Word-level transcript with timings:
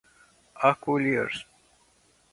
acolher 0.69 1.45